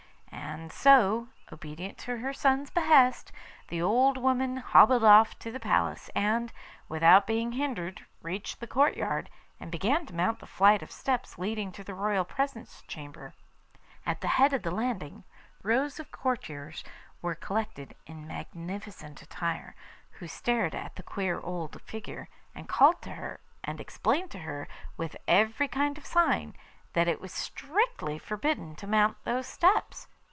And 0.33 0.71
so, 0.71 1.27
obedient 1.51 1.97
to 1.99 2.17
her 2.17 2.33
son's 2.33 2.69
behest, 2.69 3.31
the 3.69 3.81
old 3.81 4.17
woman 4.17 4.57
hobbled 4.57 5.03
off 5.03 5.37
to 5.39 5.49
the 5.51 5.59
palace, 5.61 6.09
and, 6.15 6.51
without 6.89 7.25
being 7.25 7.53
hindered, 7.53 8.05
reached 8.21 8.59
the 8.59 8.67
courtyard, 8.67 9.29
and 9.61 9.71
began 9.71 10.05
to 10.05 10.13
mount 10.13 10.39
the 10.39 10.45
flight 10.45 10.81
of 10.83 10.91
steps 10.91 11.39
leading 11.39 11.71
to 11.71 11.83
the 11.85 11.93
royal 11.95 12.25
presence 12.25 12.81
chamber. 12.83 13.33
At 14.05 14.19
the 14.21 14.27
head 14.27 14.51
of 14.53 14.63
the 14.63 14.71
landing 14.71 15.23
rows 15.63 15.99
of 16.01 16.11
courtiers 16.11 16.83
were 17.21 17.33
collected 17.35 17.95
in 18.05 18.27
magnificent 18.27 19.21
attire, 19.21 19.73
who 20.19 20.27
stared 20.27 20.75
at 20.75 20.95
the 20.95 21.03
queer 21.03 21.39
old 21.39 21.81
figure, 21.83 22.27
and 22.53 22.67
called 22.69 23.01
to 23.03 23.11
her, 23.11 23.39
and 23.63 23.79
explained 23.81 24.31
to 24.31 24.39
her, 24.39 24.67
with 24.97 25.15
every 25.29 25.67
kind 25.69 25.97
of 25.97 26.05
sign, 26.05 26.55
that 26.93 27.07
it 27.07 27.19
was 27.21 27.31
strictly 27.33 28.19
forbidden 28.19 28.75
to 28.75 28.85
mount 28.87 29.15
those 29.23 29.47
steps. 29.47 30.07